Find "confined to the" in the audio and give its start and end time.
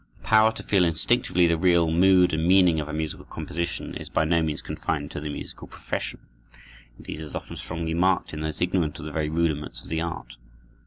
4.63-5.29